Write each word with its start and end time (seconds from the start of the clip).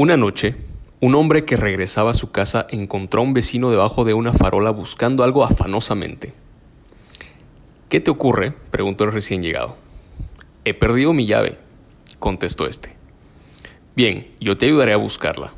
Una 0.00 0.16
noche, 0.16 0.54
un 1.00 1.16
hombre 1.16 1.44
que 1.44 1.56
regresaba 1.56 2.12
a 2.12 2.14
su 2.14 2.30
casa 2.30 2.68
encontró 2.70 3.20
a 3.20 3.24
un 3.24 3.34
vecino 3.34 3.68
debajo 3.68 4.04
de 4.04 4.14
una 4.14 4.32
farola 4.32 4.70
buscando 4.70 5.24
algo 5.24 5.42
afanosamente. 5.42 6.32
¿Qué 7.88 7.98
te 7.98 8.08
ocurre? 8.08 8.52
preguntó 8.70 9.02
el 9.02 9.10
recién 9.10 9.42
llegado. 9.42 9.74
He 10.64 10.72
perdido 10.72 11.12
mi 11.12 11.26
llave, 11.26 11.58
contestó 12.20 12.68
este. 12.68 12.94
Bien, 13.96 14.28
yo 14.38 14.56
te 14.56 14.66
ayudaré 14.66 14.92
a 14.92 14.98
buscarla. 14.98 15.52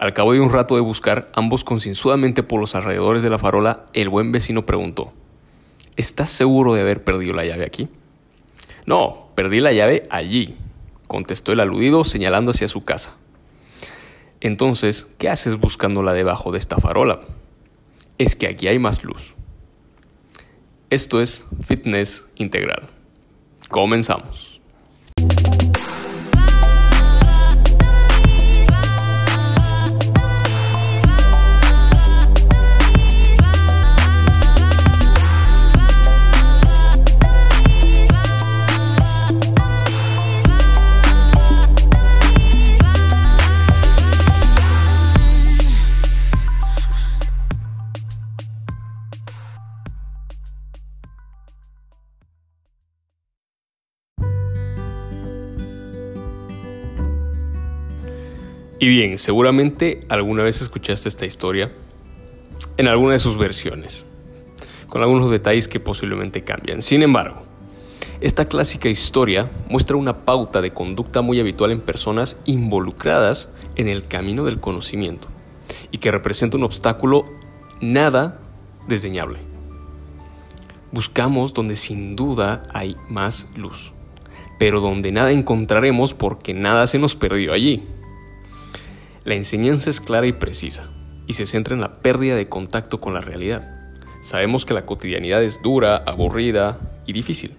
Al 0.00 0.14
cabo 0.14 0.32
de 0.32 0.40
un 0.40 0.50
rato 0.50 0.74
de 0.74 0.80
buscar, 0.80 1.30
ambos 1.32 1.62
concienzudamente 1.62 2.42
por 2.42 2.58
los 2.58 2.74
alrededores 2.74 3.22
de 3.22 3.30
la 3.30 3.38
farola, 3.38 3.84
el 3.92 4.08
buen 4.08 4.32
vecino 4.32 4.66
preguntó, 4.66 5.12
¿Estás 5.96 6.30
seguro 6.30 6.74
de 6.74 6.80
haber 6.80 7.04
perdido 7.04 7.34
la 7.34 7.44
llave 7.44 7.66
aquí? 7.66 7.88
No, 8.84 9.28
perdí 9.36 9.60
la 9.60 9.72
llave 9.72 10.08
allí, 10.10 10.56
contestó 11.06 11.52
el 11.52 11.60
aludido 11.60 12.02
señalando 12.02 12.50
hacia 12.50 12.66
su 12.66 12.82
casa. 12.84 13.14
Entonces, 14.40 15.08
¿qué 15.18 15.28
haces 15.28 15.58
buscándola 15.58 16.12
debajo 16.12 16.52
de 16.52 16.58
esta 16.58 16.78
farola? 16.78 17.20
Es 18.18 18.36
que 18.36 18.46
aquí 18.46 18.68
hay 18.68 18.78
más 18.78 19.04
luz. 19.04 19.34
Esto 20.88 21.20
es 21.20 21.46
Fitness 21.66 22.26
Integral. 22.36 22.88
Comenzamos. 23.68 24.59
Y 58.82 58.88
bien, 58.88 59.18
seguramente 59.18 60.06
alguna 60.08 60.42
vez 60.42 60.62
escuchaste 60.62 61.10
esta 61.10 61.26
historia 61.26 61.70
en 62.78 62.88
alguna 62.88 63.12
de 63.12 63.18
sus 63.18 63.36
versiones, 63.36 64.06
con 64.88 65.02
algunos 65.02 65.30
detalles 65.30 65.68
que 65.68 65.80
posiblemente 65.80 66.44
cambian. 66.44 66.80
Sin 66.80 67.02
embargo, 67.02 67.42
esta 68.22 68.46
clásica 68.46 68.88
historia 68.88 69.50
muestra 69.68 69.98
una 69.98 70.24
pauta 70.24 70.62
de 70.62 70.70
conducta 70.70 71.20
muy 71.20 71.38
habitual 71.38 71.72
en 71.72 71.82
personas 71.82 72.38
involucradas 72.46 73.52
en 73.76 73.86
el 73.86 74.08
camino 74.08 74.46
del 74.46 74.60
conocimiento 74.60 75.28
y 75.90 75.98
que 75.98 76.10
representa 76.10 76.56
un 76.56 76.64
obstáculo 76.64 77.26
nada 77.82 78.40
desdeñable. 78.88 79.40
Buscamos 80.90 81.52
donde 81.52 81.76
sin 81.76 82.16
duda 82.16 82.62
hay 82.72 82.96
más 83.10 83.46
luz, 83.56 83.92
pero 84.58 84.80
donde 84.80 85.12
nada 85.12 85.32
encontraremos 85.32 86.14
porque 86.14 86.54
nada 86.54 86.86
se 86.86 86.98
nos 86.98 87.14
perdió 87.14 87.52
allí. 87.52 87.82
La 89.22 89.34
enseñanza 89.34 89.90
es 89.90 90.00
clara 90.00 90.26
y 90.26 90.32
precisa, 90.32 90.84
y 91.26 91.34
se 91.34 91.44
centra 91.44 91.74
en 91.74 91.82
la 91.82 92.00
pérdida 92.00 92.36
de 92.36 92.48
contacto 92.48 93.02
con 93.02 93.12
la 93.12 93.20
realidad. 93.20 93.92
Sabemos 94.22 94.64
que 94.64 94.72
la 94.72 94.86
cotidianidad 94.86 95.42
es 95.42 95.60
dura, 95.60 95.96
aburrida 96.06 96.78
y 97.06 97.12
difícil, 97.12 97.54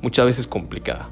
muchas 0.00 0.24
veces 0.24 0.46
complicada, 0.46 1.10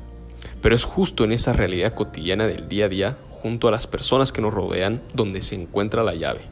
pero 0.62 0.74
es 0.74 0.84
justo 0.84 1.24
en 1.24 1.32
esa 1.32 1.52
realidad 1.52 1.94
cotidiana 1.94 2.46
del 2.46 2.70
día 2.70 2.86
a 2.86 2.88
día, 2.88 3.18
junto 3.42 3.68
a 3.68 3.70
las 3.70 3.86
personas 3.86 4.32
que 4.32 4.40
nos 4.40 4.54
rodean, 4.54 5.02
donde 5.12 5.42
se 5.42 5.56
encuentra 5.56 6.02
la 6.02 6.14
llave, 6.14 6.46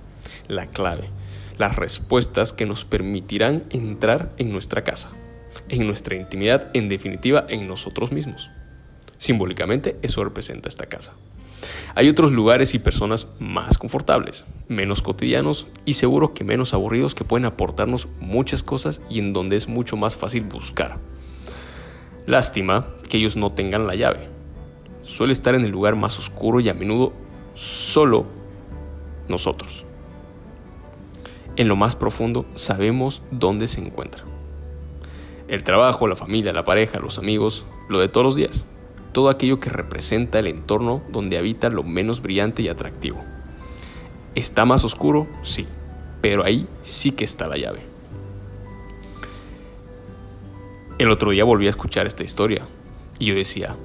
la 0.46 0.66
clave, 0.66 1.08
las 1.56 1.76
respuestas 1.76 2.52
que 2.52 2.66
nos 2.66 2.84
permitirán 2.84 3.64
entrar 3.70 4.34
en 4.36 4.52
nuestra 4.52 4.84
casa, 4.84 5.10
en 5.70 5.86
nuestra 5.86 6.14
intimidad, 6.16 6.70
en 6.74 6.90
definitiva, 6.90 7.46
en 7.48 7.68
nosotros 7.68 8.12
mismos. 8.12 8.50
Simbólicamente, 9.16 9.96
eso 10.02 10.22
representa 10.24 10.68
esta 10.68 10.86
casa. 10.86 11.14
Hay 11.94 12.08
otros 12.08 12.32
lugares 12.32 12.74
y 12.74 12.78
personas 12.78 13.28
más 13.38 13.78
confortables, 13.78 14.44
menos 14.68 15.02
cotidianos 15.02 15.66
y 15.84 15.94
seguro 15.94 16.34
que 16.34 16.44
menos 16.44 16.74
aburridos 16.74 17.14
que 17.14 17.24
pueden 17.24 17.44
aportarnos 17.44 18.08
muchas 18.20 18.62
cosas 18.62 19.00
y 19.08 19.18
en 19.18 19.32
donde 19.32 19.56
es 19.56 19.68
mucho 19.68 19.96
más 19.96 20.16
fácil 20.16 20.44
buscar. 20.44 20.96
Lástima 22.26 22.86
que 23.08 23.18
ellos 23.18 23.36
no 23.36 23.52
tengan 23.52 23.86
la 23.86 23.94
llave. 23.94 24.28
Suele 25.02 25.32
estar 25.32 25.54
en 25.54 25.64
el 25.64 25.70
lugar 25.70 25.96
más 25.96 26.18
oscuro 26.18 26.60
y 26.60 26.68
a 26.68 26.74
menudo 26.74 27.12
solo 27.54 28.26
nosotros. 29.28 29.84
En 31.56 31.68
lo 31.68 31.76
más 31.76 31.94
profundo 31.94 32.46
sabemos 32.54 33.22
dónde 33.30 33.68
se 33.68 33.80
encuentra. 33.80 34.24
El 35.46 35.62
trabajo, 35.62 36.08
la 36.08 36.16
familia, 36.16 36.52
la 36.52 36.64
pareja, 36.64 36.98
los 36.98 37.18
amigos, 37.18 37.66
lo 37.88 38.00
de 38.00 38.08
todos 38.08 38.24
los 38.24 38.34
días 38.34 38.64
todo 39.14 39.30
aquello 39.30 39.60
que 39.60 39.70
representa 39.70 40.40
el 40.40 40.48
entorno 40.48 41.02
donde 41.10 41.38
habita 41.38 41.70
lo 41.70 41.84
menos 41.84 42.20
brillante 42.20 42.60
y 42.60 42.68
atractivo. 42.68 43.24
¿Está 44.34 44.66
más 44.66 44.84
oscuro? 44.84 45.28
Sí, 45.42 45.66
pero 46.20 46.44
ahí 46.44 46.66
sí 46.82 47.12
que 47.12 47.24
está 47.24 47.46
la 47.46 47.56
llave. 47.56 47.80
El 50.98 51.10
otro 51.10 51.30
día 51.30 51.44
volví 51.44 51.68
a 51.68 51.70
escuchar 51.70 52.06
esta 52.06 52.24
historia 52.24 52.66
y 53.18 53.26
yo 53.26 53.34
decía, 53.36 53.76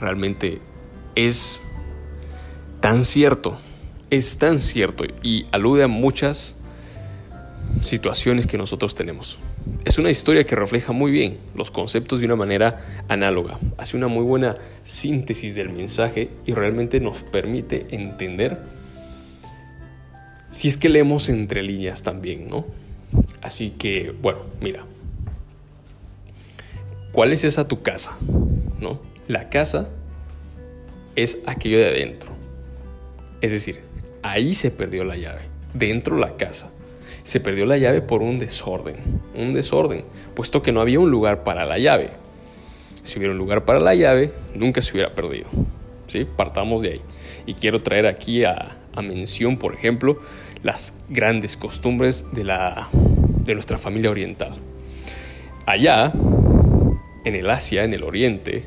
realmente 0.00 0.60
es 1.16 1.62
tan 2.80 3.04
cierto, 3.04 3.58
es 4.10 4.38
tan 4.38 4.60
cierto 4.60 5.04
y 5.22 5.46
alude 5.50 5.82
a 5.82 5.88
muchas 5.88 6.60
situaciones 7.80 8.46
que 8.46 8.58
nosotros 8.58 8.94
tenemos. 8.94 9.40
Es 9.84 9.98
una 9.98 10.10
historia 10.10 10.44
que 10.44 10.56
refleja 10.56 10.92
muy 10.92 11.10
bien 11.10 11.38
los 11.54 11.70
conceptos 11.70 12.20
de 12.20 12.26
una 12.26 12.36
manera 12.36 13.04
análoga, 13.08 13.58
hace 13.78 13.96
una 13.96 14.08
muy 14.08 14.24
buena 14.24 14.56
síntesis 14.82 15.54
del 15.54 15.70
mensaje 15.70 16.30
y 16.44 16.54
realmente 16.54 17.00
nos 17.00 17.22
permite 17.22 17.86
entender 17.90 18.58
si 20.50 20.68
es 20.68 20.76
que 20.76 20.88
leemos 20.88 21.28
entre 21.28 21.62
líneas 21.62 22.02
también, 22.02 22.48
¿no? 22.48 22.64
Así 23.42 23.70
que, 23.70 24.14
bueno, 24.22 24.40
mira, 24.60 24.84
¿cuál 27.12 27.32
es 27.32 27.44
esa 27.44 27.68
tu 27.68 27.82
casa? 27.82 28.16
¿No? 28.80 29.00
La 29.28 29.48
casa 29.50 29.90
es 31.14 31.42
aquello 31.46 31.78
de 31.78 31.88
adentro. 31.88 32.30
Es 33.40 33.52
decir, 33.52 33.80
ahí 34.22 34.54
se 34.54 34.70
perdió 34.70 35.04
la 35.04 35.16
llave, 35.16 35.42
dentro 35.74 36.16
la 36.16 36.36
casa 36.36 36.70
se 37.26 37.40
perdió 37.40 37.66
la 37.66 37.76
llave 37.76 38.02
por 38.02 38.22
un 38.22 38.38
desorden, 38.38 38.94
un 39.34 39.52
desorden, 39.52 40.04
puesto 40.36 40.62
que 40.62 40.70
no 40.70 40.80
había 40.80 41.00
un 41.00 41.10
lugar 41.10 41.42
para 41.42 41.64
la 41.64 41.76
llave. 41.76 42.10
Si 43.02 43.18
hubiera 43.18 43.32
un 43.32 43.38
lugar 43.38 43.64
para 43.64 43.80
la 43.80 43.96
llave, 43.96 44.30
nunca 44.54 44.80
se 44.80 44.92
hubiera 44.92 45.12
perdido. 45.12 45.48
¿sí? 46.06 46.24
Partamos 46.24 46.82
de 46.82 46.88
ahí. 46.90 47.00
Y 47.44 47.54
quiero 47.54 47.82
traer 47.82 48.06
aquí 48.06 48.44
a, 48.44 48.76
mención, 49.02 49.56
por 49.56 49.74
ejemplo, 49.74 50.20
las 50.62 50.94
grandes 51.08 51.56
costumbres 51.56 52.26
de, 52.32 52.44
la, 52.44 52.90
de 52.92 53.54
nuestra 53.54 53.76
familia 53.76 54.10
oriental. 54.12 54.54
Allá, 55.66 56.12
en 57.24 57.34
el 57.34 57.50
Asia, 57.50 57.82
en 57.82 57.92
el 57.92 58.04
Oriente, 58.04 58.66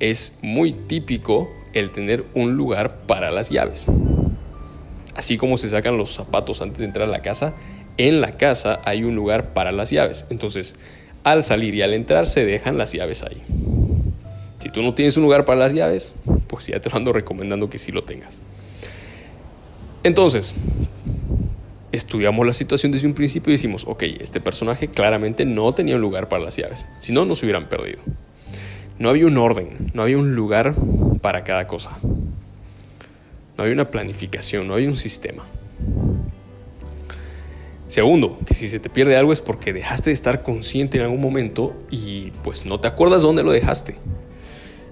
es 0.00 0.38
muy 0.42 0.74
típico 0.74 1.50
el 1.72 1.92
tener 1.92 2.26
un 2.34 2.58
lugar 2.58 2.98
para 3.06 3.30
las 3.30 3.48
llaves. 3.48 3.86
Así 5.14 5.38
como 5.38 5.56
se 5.56 5.70
sacan 5.70 5.96
los 5.96 6.12
zapatos 6.12 6.60
antes 6.60 6.80
de 6.80 6.84
entrar 6.84 7.08
a 7.08 7.10
la 7.10 7.22
casa, 7.22 7.54
en 7.98 8.20
la 8.20 8.36
casa 8.36 8.80
hay 8.84 9.04
un 9.04 9.14
lugar 9.14 9.52
para 9.52 9.72
las 9.72 9.90
llaves. 9.90 10.26
Entonces, 10.30 10.76
al 11.24 11.42
salir 11.42 11.74
y 11.74 11.82
al 11.82 11.94
entrar 11.94 12.26
se 12.26 12.44
dejan 12.44 12.78
las 12.78 12.92
llaves 12.92 13.22
ahí. 13.22 13.42
Si 14.60 14.70
tú 14.70 14.82
no 14.82 14.94
tienes 14.94 15.16
un 15.16 15.22
lugar 15.22 15.44
para 15.44 15.60
las 15.60 15.72
llaves, 15.72 16.12
pues 16.46 16.66
ya 16.66 16.80
te 16.80 16.90
lo 16.90 16.96
ando 16.96 17.12
recomendando 17.12 17.70
que 17.70 17.78
sí 17.78 17.92
lo 17.92 18.02
tengas. 18.02 18.40
Entonces, 20.02 20.54
estudiamos 21.92 22.46
la 22.46 22.52
situación 22.52 22.92
desde 22.92 23.06
un 23.06 23.14
principio 23.14 23.50
y 23.50 23.56
decimos, 23.56 23.84
ok, 23.86 24.02
este 24.20 24.40
personaje 24.40 24.88
claramente 24.88 25.44
no 25.44 25.72
tenía 25.72 25.96
un 25.96 26.02
lugar 26.02 26.28
para 26.28 26.44
las 26.44 26.56
llaves, 26.56 26.86
si 26.98 27.12
no, 27.12 27.24
nos 27.24 27.42
hubieran 27.42 27.68
perdido. 27.68 28.00
No 28.98 29.10
había 29.10 29.26
un 29.26 29.36
orden, 29.36 29.90
no 29.94 30.02
había 30.02 30.18
un 30.18 30.34
lugar 30.34 30.74
para 31.20 31.44
cada 31.44 31.66
cosa. 31.66 31.98
No 32.02 33.62
había 33.62 33.74
una 33.74 33.90
planificación, 33.90 34.68
no 34.68 34.74
había 34.74 34.88
un 34.88 34.96
sistema. 34.96 35.44
Segundo, 37.88 38.38
que 38.44 38.54
si 38.54 38.68
se 38.68 38.80
te 38.80 38.90
pierde 38.90 39.16
algo 39.16 39.32
es 39.32 39.40
porque 39.40 39.72
dejaste 39.72 40.10
de 40.10 40.14
estar 40.14 40.42
consciente 40.42 40.98
en 40.98 41.04
algún 41.04 41.20
momento 41.20 41.74
y 41.90 42.32
pues 42.42 42.66
no 42.66 42.80
te 42.80 42.88
acuerdas 42.88 43.22
dónde 43.22 43.44
lo 43.44 43.52
dejaste. 43.52 43.96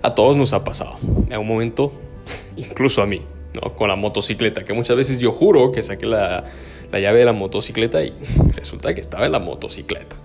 A 0.03 0.15
todos 0.15 0.37
nos 0.37 0.53
ha 0.53 0.63
pasado. 0.63 0.99
En 1.27 1.33
algún 1.33 1.49
momento, 1.49 1.93
incluso 2.57 3.03
a 3.03 3.07
mí, 3.07 3.21
¿no? 3.53 3.75
Con 3.75 3.89
la 3.89 3.97
motocicleta, 3.97 4.65
que 4.65 4.75
muchas 4.75 4.97
veces 4.97 5.19
yo 5.19 5.33
juro 5.33 5.73
que 5.73 5.83
saqué 5.83 6.07
la, 6.07 6.45
la 6.93 7.01
llave 7.01 7.19
de 7.19 7.25
la 7.25 7.33
motocicleta 7.33 8.05
y 8.05 8.13
resulta 8.55 8.95
que 8.95 9.01
estaba 9.01 9.27
en 9.27 9.33
la 9.33 9.41
motocicleta. 9.41 10.17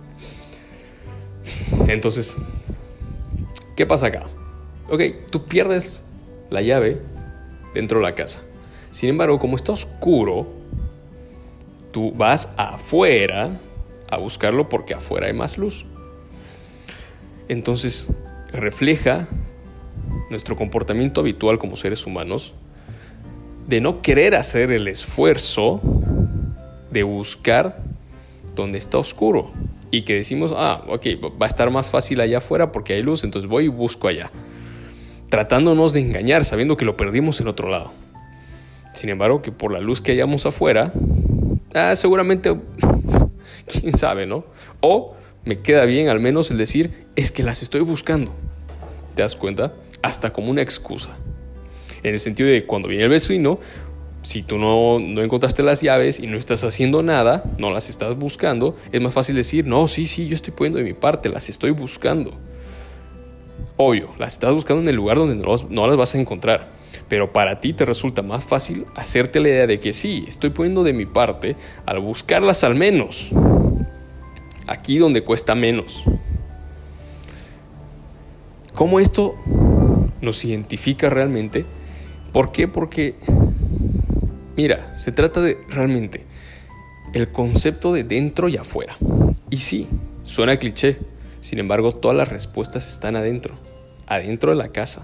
Entonces, 1.88 2.38
¿qué 3.76 3.88
pasa 3.88 4.08
acá? 4.08 4.28
Ok, 4.90 5.02
tú 5.32 5.46
pierdes 5.46 6.04
la 6.52 6.62
llave 6.62 7.02
dentro 7.74 7.98
de 8.00 8.06
la 8.06 8.14
casa. 8.14 8.42
Sin 8.92 9.10
embargo, 9.10 9.40
como 9.40 9.56
está 9.56 9.72
oscuro, 9.72 10.59
tú 11.92 12.12
vas 12.12 12.54
afuera 12.58 13.60
a 14.10 14.18
buscarlo 14.18 14.70
porque 14.70 14.94
afuera 14.94 15.28
hay 15.28 15.34
más 15.34 15.58
luz. 15.58 15.86
Entonces, 17.48 18.08
refleja 18.52 19.28
nuestro 20.30 20.56
comportamiento 20.56 21.22
habitual 21.22 21.60
como 21.60 21.76
seres 21.76 22.06
humanos 22.06 22.54
de 23.68 23.82
no 23.82 24.02
querer 24.02 24.36
hacer 24.36 24.72
el 24.72 24.88
esfuerzo 24.88 25.82
de 26.92 27.04
buscar 27.04 27.84
donde 28.56 28.78
está 28.78 28.98
oscuro 28.98 29.52
y 29.92 30.02
que 30.04 30.16
decimos, 30.16 30.54
ah, 30.56 30.84
ok, 30.88 31.06
va 31.42 31.46
a 31.46 31.50
estar 31.50 31.70
más 31.72 31.90
fácil 31.90 32.22
allá 32.22 32.40
afuera 32.40 32.72
porque 32.72 32.94
hay 32.94 33.02
luz, 33.02 33.24
entonces 33.24 33.50
voy 33.50 33.66
y 33.66 33.68
busco 33.70 34.08
allá. 34.08 34.32
Tratándonos 35.30 35.94
de 35.94 36.02
engañar, 36.02 36.46
sabiendo 36.46 36.78
que 36.78 36.86
lo 36.86 36.98
perdimos 36.98 37.40
en 37.42 37.48
otro 37.48 37.70
lado. 37.70 37.92
Sin 38.94 39.10
embargo, 39.10 39.42
que 39.42 39.52
por 39.52 39.72
la 39.72 39.80
luz 39.80 40.02
que 40.02 40.12
hayamos 40.12 40.46
afuera, 40.46 40.92
ah, 41.74 41.96
seguramente, 41.96 42.56
quién 43.68 43.96
sabe, 43.98 44.26
¿no? 44.26 44.46
O 44.82 45.16
me 45.46 45.60
queda 45.60 45.86
bien 45.86 46.10
al 46.10 46.20
menos 46.20 46.52
el 46.52 46.58
decir, 46.58 47.08
es 47.16 47.32
que 47.32 47.44
las 47.44 47.64
estoy 47.64 47.82
buscando. 47.82 48.34
¿Te 49.16 49.22
das 49.22 49.36
cuenta? 49.36 49.74
Hasta 50.02 50.32
como 50.32 50.50
una 50.50 50.62
excusa. 50.62 51.18
En 52.04 52.14
el 52.14 52.20
sentido 52.20 52.50
de 52.50 52.66
cuando 52.66 52.88
viene 52.88 53.04
el 53.06 53.10
vecino, 53.10 53.60
si 54.22 54.44
tú 54.44 54.58
no, 54.58 55.00
no, 55.00 55.22
encontraste 55.22 55.64
las 55.64 55.82
llaves 55.82 56.20
y 56.20 56.28
no 56.28 56.38
estás 56.38 56.64
haciendo 56.64 57.04
nada, 57.04 57.44
no 57.58 57.72
las 57.72 57.90
estás 57.90 58.16
buscando, 58.16 58.76
es 58.92 59.02
más 59.02 59.14
fácil 59.14 59.36
decir, 59.36 59.66
no, 59.66 59.88
sí, 59.88 60.06
sí, 60.06 60.28
yo 60.28 60.36
estoy 60.36 60.54
poniendo 60.54 60.80
de 60.80 60.86
mi 60.86 60.94
parte, 60.94 61.30
las 61.30 61.50
estoy 61.50 61.72
buscando. 61.72 62.32
Obvio, 63.82 64.10
las 64.20 64.34
estás 64.34 64.52
buscando 64.52 64.82
en 64.82 64.90
el 64.90 64.98
lugar 64.98 65.16
donde 65.16 65.36
no, 65.70 65.88
las 65.88 65.96
vas 65.96 66.14
a 66.14 66.18
encontrar. 66.18 66.68
Pero 67.08 67.32
para 67.32 67.62
ti 67.62 67.72
te 67.72 67.86
resulta 67.86 68.22
más 68.22 68.44
fácil 68.44 68.86
hacerte 68.94 69.40
la 69.40 69.48
idea 69.48 69.68
de 69.68 69.80
que 69.80 69.94
sí, 69.94 70.26
estoy 70.28 70.50
poniendo 70.50 70.84
de 70.84 70.92
mi 70.92 71.06
parte 71.06 71.56
al 71.86 72.00
buscarlas 72.00 72.66
al 72.66 72.76
menos. 72.76 73.30
Aquí 74.68 74.98
donde 74.98 75.24
cuesta 75.24 75.56
menos. 75.56 76.04
¿Cómo 78.76 79.00
esto 79.00 79.36
nos 80.20 80.44
identifica 80.44 81.10
realmente? 81.10 81.66
¿Por 82.34 82.52
qué? 82.52 82.68
Porque 82.68 83.16
Mira, 84.58 84.94
se 84.98 85.14
trata 85.14 85.40
de 85.40 85.58
realmente 85.70 86.26
el 87.14 87.32
concepto 87.32 87.94
de 87.94 88.04
dentro 88.04 88.50
y 88.50 88.58
afuera. 88.58 88.98
Y 89.50 89.56
sí, 89.60 89.88
suena 90.26 90.58
cliché, 90.58 90.98
sin 91.42 91.60
embargo 91.60 91.94
todas 91.94 92.18
las 92.18 92.30
respuestas 92.30 92.90
están 92.90 93.16
adentro, 93.16 93.56
adentro 94.08 94.52
de 94.52 94.58
la 94.58 94.70
casa, 94.70 95.02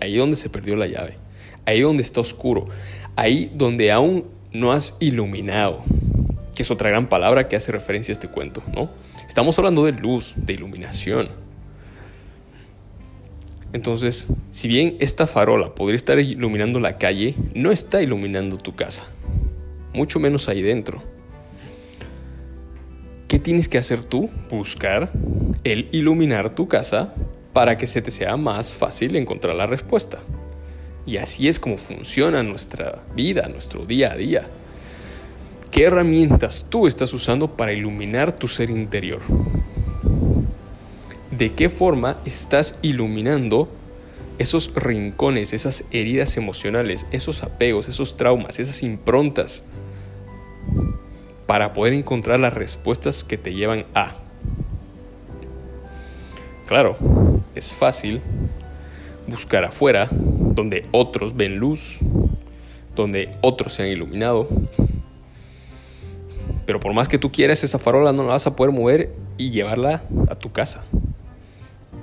ahí 0.00 0.16
donde 0.16 0.36
se 0.36 0.50
perdió 0.50 0.76
la 0.76 0.86
llave, 0.86 1.16
ahí 1.66 1.80
donde 1.80 2.02
está 2.02 2.20
oscuro, 2.20 2.66
ahí 3.16 3.50
donde 3.54 3.92
aún 3.92 4.26
no 4.52 4.72
has 4.72 4.96
iluminado, 5.00 5.82
que 6.54 6.62
es 6.62 6.70
otra 6.70 6.90
gran 6.90 7.08
palabra 7.08 7.48
que 7.48 7.56
hace 7.56 7.72
referencia 7.72 8.12
a 8.12 8.14
este 8.14 8.28
cuento, 8.28 8.62
¿no? 8.74 8.90
Estamos 9.28 9.58
hablando 9.58 9.84
de 9.84 9.92
luz, 9.92 10.34
de 10.36 10.54
iluminación. 10.54 11.28
Entonces, 13.72 14.26
si 14.50 14.66
bien 14.66 14.96
esta 14.98 15.28
farola 15.28 15.74
podría 15.74 15.96
estar 15.96 16.18
iluminando 16.18 16.80
la 16.80 16.98
calle, 16.98 17.36
no 17.54 17.70
está 17.70 18.02
iluminando 18.02 18.58
tu 18.58 18.74
casa, 18.74 19.04
mucho 19.92 20.18
menos 20.18 20.48
ahí 20.48 20.60
dentro. 20.60 21.02
¿Qué 23.30 23.38
tienes 23.38 23.68
que 23.68 23.78
hacer 23.78 24.02
tú? 24.02 24.28
Buscar 24.50 25.12
el 25.62 25.88
iluminar 25.92 26.50
tu 26.50 26.66
casa 26.66 27.14
para 27.52 27.78
que 27.78 27.86
se 27.86 28.02
te 28.02 28.10
sea 28.10 28.36
más 28.36 28.72
fácil 28.72 29.14
encontrar 29.14 29.54
la 29.54 29.68
respuesta. 29.68 30.18
Y 31.06 31.18
así 31.18 31.46
es 31.46 31.60
como 31.60 31.78
funciona 31.78 32.42
nuestra 32.42 33.04
vida, 33.14 33.46
nuestro 33.46 33.86
día 33.86 34.10
a 34.10 34.16
día. 34.16 34.48
¿Qué 35.70 35.84
herramientas 35.84 36.66
tú 36.68 36.88
estás 36.88 37.14
usando 37.14 37.56
para 37.56 37.72
iluminar 37.72 38.32
tu 38.32 38.48
ser 38.48 38.68
interior? 38.68 39.20
de 41.30 41.52
qué 41.52 41.70
forma 41.70 42.16
estás 42.24 42.80
iluminando 42.82 43.68
esos 44.38 44.74
rincones, 44.74 45.52
esas 45.52 45.84
heridas 45.92 46.36
emocionales, 46.36 47.06
esos 47.12 47.44
apegos, 47.44 47.88
esos 47.88 48.16
traumas, 48.16 48.58
esas 48.58 48.82
improntas, 48.82 49.62
para 51.50 51.72
poder 51.72 51.94
encontrar 51.94 52.38
las 52.38 52.54
respuestas 52.54 53.24
que 53.24 53.36
te 53.36 53.52
llevan 53.52 53.84
a. 53.92 54.14
Claro, 56.68 56.96
es 57.56 57.72
fácil 57.72 58.20
buscar 59.26 59.64
afuera, 59.64 60.06
donde 60.12 60.86
otros 60.92 61.34
ven 61.34 61.56
luz, 61.56 61.98
donde 62.94 63.34
otros 63.40 63.72
se 63.72 63.82
han 63.82 63.88
iluminado. 63.88 64.46
Pero 66.66 66.78
por 66.78 66.94
más 66.94 67.08
que 67.08 67.18
tú 67.18 67.32
quieras, 67.32 67.64
esa 67.64 67.80
farola 67.80 68.12
no 68.12 68.22
la 68.22 68.34
vas 68.34 68.46
a 68.46 68.54
poder 68.54 68.72
mover 68.72 69.12
y 69.36 69.50
llevarla 69.50 70.04
a 70.28 70.36
tu 70.36 70.52
casa 70.52 70.84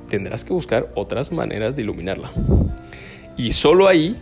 tendrás 0.10 0.44
que 0.44 0.52
buscar 0.52 0.92
otras 0.94 1.32
maneras 1.32 1.74
de 1.78 1.84
iluminarla. 1.84 2.32
Y 3.38 3.54
solo 3.54 3.88
ahí, 3.88 4.20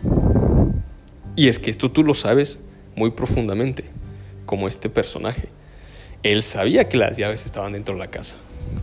y 1.34 1.48
es 1.48 1.58
que 1.58 1.70
esto 1.70 1.90
tú 1.90 2.04
lo 2.04 2.14
sabes 2.14 2.60
muy 2.94 3.10
profundamente, 3.10 3.86
como 4.46 4.68
este 4.68 4.88
personaje, 4.88 5.48
él 6.22 6.42
sabía 6.42 6.88
que 6.88 6.96
las 6.96 7.16
llaves 7.16 7.44
estaban 7.44 7.72
dentro 7.72 7.94
de 7.94 8.00
la 8.00 8.10
casa 8.10 8.36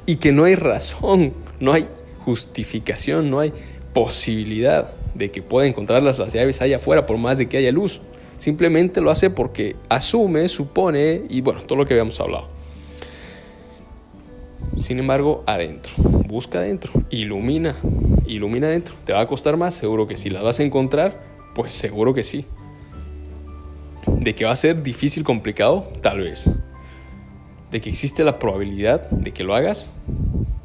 y 0.05 0.17
que 0.17 0.31
no 0.31 0.43
hay 0.43 0.55
razón, 0.55 1.33
no 1.59 1.73
hay 1.73 1.87
justificación, 2.19 3.29
no 3.29 3.39
hay 3.39 3.51
posibilidad 3.93 4.91
de 5.13 5.31
que 5.31 5.41
pueda 5.41 5.67
encontrarlas 5.67 6.19
las 6.19 6.33
llaves 6.33 6.61
allá 6.61 6.77
afuera 6.77 7.05
por 7.05 7.17
más 7.17 7.37
de 7.37 7.47
que 7.47 7.57
haya 7.57 7.71
luz. 7.71 8.01
Simplemente 8.37 9.01
lo 9.01 9.11
hace 9.11 9.29
porque 9.29 9.75
asume, 9.89 10.47
supone 10.47 11.23
y 11.29 11.41
bueno, 11.41 11.61
todo 11.61 11.77
lo 11.77 11.85
que 11.85 11.93
habíamos 11.93 12.19
hablado. 12.19 12.49
Sin 14.81 14.99
embargo, 14.99 15.43
adentro, 15.45 15.93
busca 16.27 16.59
adentro, 16.59 16.91
ilumina, 17.09 17.75
ilumina 18.25 18.67
adentro. 18.67 18.95
¿Te 19.05 19.13
va 19.13 19.21
a 19.21 19.27
costar 19.27 19.55
más? 19.55 19.75
Seguro 19.75 20.07
que 20.07 20.17
sí. 20.17 20.29
¿La 20.29 20.41
vas 20.41 20.59
a 20.59 20.63
encontrar? 20.63 21.21
Pues 21.53 21.73
seguro 21.73 22.13
que 22.13 22.23
sí. 22.23 22.45
¿De 24.23 24.33
que 24.35 24.45
va 24.45 24.51
a 24.51 24.55
ser 24.55 24.81
difícil, 24.83 25.25
complicado? 25.25 25.91
Tal 26.01 26.19
vez. 26.21 26.49
¿De 27.71 27.81
que 27.81 27.89
existe 27.89 28.23
la 28.23 28.39
probabilidad 28.39 29.09
de 29.09 29.33
que 29.33 29.43
lo 29.43 29.53
hagas? 29.53 29.89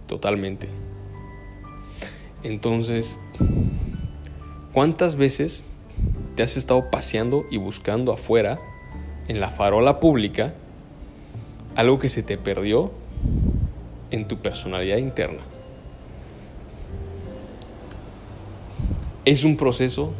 Totalmente. 0.07 0.69
Entonces, 2.45 3.19
¿cuántas 4.73 5.17
veces 5.17 5.65
te 6.37 6.45
has 6.45 6.57
estado 6.57 6.89
paseando 6.89 7.47
y 7.51 7.57
buscando 7.57 8.13
afuera, 8.13 8.61
en 9.27 9.41
la 9.41 9.49
farola 9.49 9.99
pública, 9.99 10.55
algo 11.75 11.99
que 11.99 12.09
se 12.09 12.23
te 12.23 12.39
perdió 12.39 12.93
en 14.13 14.29
tu 14.29 14.39
personalidad 14.39 14.99
interna. 14.99 15.43
Es 19.29 19.45
un 19.45 19.59
proceso, 19.59 20.15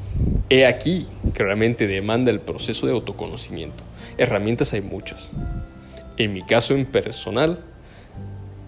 he 0.51 0.67
aquí, 0.67 1.07
que 1.33 1.43
realmente 1.43 1.87
demanda 1.87 2.31
el 2.31 2.41
proceso 2.41 2.87
de 2.87 2.93
autoconocimiento. 2.93 3.83
Herramientas 4.19 4.75
hay 4.75 4.83
muchas. 4.83 5.31
En 6.19 6.35
mi 6.35 6.43
caso 6.43 6.75
en 6.75 6.85
personal, 6.85 7.65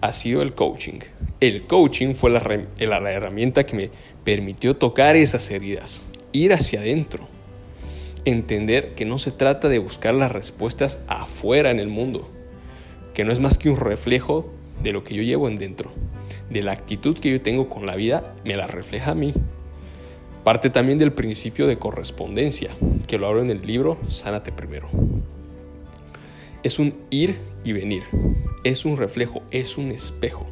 ha 0.01 0.11
sido 0.13 0.41
el 0.41 0.55
coaching. 0.55 0.97
El 1.41 1.67
coaching 1.67 2.15
fue 2.15 2.31
la, 2.31 2.39
la 2.79 3.11
herramienta 3.11 3.67
que 3.67 3.75
me 3.75 3.91
permitió 4.23 4.75
tocar 4.75 5.15
esas 5.15 5.51
heridas, 5.51 6.01
ir 6.31 6.53
hacia 6.53 6.79
adentro, 6.79 7.27
entender 8.25 8.95
que 8.95 9.05
no 9.05 9.19
se 9.19 9.29
trata 9.29 9.69
de 9.69 9.77
buscar 9.77 10.15
las 10.15 10.31
respuestas 10.31 11.01
afuera 11.05 11.69
en 11.69 11.79
el 11.79 11.89
mundo, 11.89 12.27
que 13.13 13.23
no 13.23 13.31
es 13.31 13.39
más 13.39 13.59
que 13.59 13.69
un 13.69 13.77
reflejo 13.77 14.51
de 14.81 14.91
lo 14.91 15.03
que 15.03 15.13
yo 15.13 15.21
llevo 15.21 15.47
en 15.47 15.59
dentro, 15.59 15.91
de 16.49 16.63
la 16.63 16.71
actitud 16.71 17.15
que 17.19 17.29
yo 17.29 17.41
tengo 17.41 17.69
con 17.69 17.85
la 17.85 17.95
vida, 17.95 18.33
me 18.43 18.55
la 18.55 18.65
refleja 18.65 19.11
a 19.11 19.15
mí. 19.15 19.35
Parte 20.43 20.71
también 20.71 20.97
del 20.97 21.13
principio 21.13 21.67
de 21.67 21.77
correspondencia, 21.77 22.71
que 23.07 23.19
lo 23.19 23.27
hablo 23.27 23.43
en 23.43 23.51
el 23.51 23.61
libro 23.61 23.97
Sánate 24.09 24.51
primero. 24.51 24.89
Es 26.63 26.79
un 26.79 26.95
ir 27.11 27.37
y 27.63 27.73
venir, 27.73 28.01
es 28.63 28.83
un 28.83 28.97
reflejo, 28.97 29.43
es 29.51 29.77
un 29.77 29.91
espejo. 29.91 30.47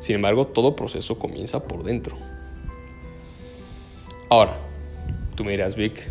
Sin 0.00 0.14
embargo, 0.14 0.46
todo 0.46 0.74
proceso 0.74 1.18
comienza 1.18 1.64
por 1.64 1.82
dentro. 1.82 2.16
Ahora, 4.30 4.56
tú 5.34 5.44
me 5.44 5.50
dirás, 5.50 5.76
Vic, 5.76 6.06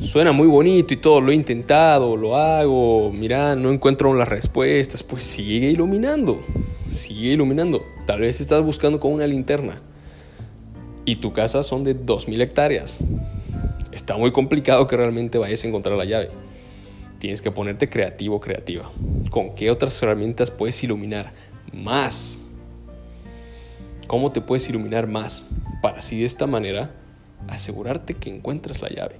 suena 0.00 0.30
muy 0.30 0.46
bonito 0.46 0.94
y 0.94 0.98
todo, 0.98 1.20
lo 1.20 1.32
he 1.32 1.34
intentado, 1.34 2.16
lo 2.16 2.36
hago, 2.36 3.10
mira, 3.10 3.56
no 3.56 3.72
encuentro 3.72 4.14
las 4.14 4.28
respuestas, 4.28 5.02
pues 5.02 5.24
sigue 5.24 5.70
iluminando, 5.70 6.44
sigue 6.92 7.32
iluminando. 7.32 7.84
Tal 8.06 8.20
vez 8.20 8.40
estás 8.40 8.62
buscando 8.62 9.00
con 9.00 9.12
una 9.12 9.26
linterna 9.26 9.82
y 11.04 11.16
tu 11.16 11.32
casa 11.32 11.62
son 11.62 11.84
de 11.84 11.96
2.000 11.96 12.40
hectáreas. 12.40 12.98
Está 13.92 14.16
muy 14.16 14.32
complicado 14.32 14.86
que 14.86 14.96
realmente 14.96 15.38
vayas 15.38 15.64
a 15.64 15.68
encontrar 15.68 15.96
la 15.96 16.04
llave. 16.04 16.28
Tienes 17.18 17.42
que 17.42 17.50
ponerte 17.50 17.88
creativo, 17.88 18.40
creativa. 18.40 18.90
¿Con 19.30 19.54
qué 19.54 19.70
otras 19.70 20.02
herramientas 20.02 20.50
puedes 20.50 20.82
iluminar 20.82 21.32
más? 21.72 22.38
¿Cómo 24.06 24.32
te 24.32 24.40
puedes 24.40 24.68
iluminar 24.68 25.06
más? 25.06 25.46
Para 25.80 25.98
así 25.98 26.18
de 26.18 26.26
esta 26.26 26.46
manera 26.46 26.90
asegurarte 27.48 28.14
que 28.14 28.30
encuentres 28.30 28.82
la 28.82 28.88
llave. 28.88 29.16